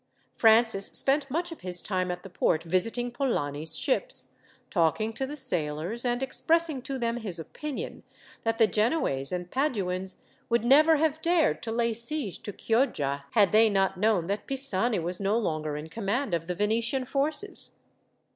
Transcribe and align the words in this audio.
Francis 0.33 0.87
spent 0.87 1.29
much 1.29 1.51
of 1.51 1.61
his 1.61 1.79
time 1.83 2.09
at 2.09 2.23
the 2.23 2.29
port 2.31 2.63
visiting 2.63 3.11
Polani's 3.11 3.77
ships, 3.77 4.31
talking 4.71 5.13
to 5.13 5.27
the 5.27 5.35
sailors, 5.35 6.03
and 6.03 6.23
expressing 6.23 6.81
to 6.81 6.97
them 6.97 7.17
his 7.17 7.37
opinion, 7.37 8.01
that 8.41 8.57
the 8.57 8.65
Genoese 8.65 9.31
and 9.31 9.51
Paduans 9.51 10.15
would 10.49 10.65
never 10.65 10.95
have 10.95 11.21
dared 11.21 11.61
to 11.61 11.71
lay 11.71 11.93
siege 11.93 12.41
to 12.41 12.51
Chioggia, 12.51 13.25
had 13.33 13.51
they 13.51 13.69
not 13.69 13.95
known 13.99 14.25
that 14.25 14.47
Pisani 14.47 14.97
was 14.97 15.19
no 15.19 15.37
longer 15.37 15.77
in 15.77 15.87
command 15.87 16.33
of 16.33 16.47
the 16.47 16.55
Venetian 16.55 17.05
forces. 17.05 17.73